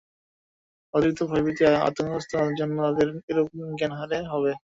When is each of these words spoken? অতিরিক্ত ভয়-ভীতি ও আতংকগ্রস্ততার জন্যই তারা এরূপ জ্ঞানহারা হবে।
অতিরিক্ত 0.93 1.21
ভয়-ভীতি 1.23 1.61
ও 1.65 1.81
আতংকগ্রস্ততার 1.87 2.57
জন্যই 2.59 2.91
তারা 2.91 3.11
এরূপ 3.29 3.47
জ্ঞানহারা 3.79 4.17
হবে। 4.33 4.51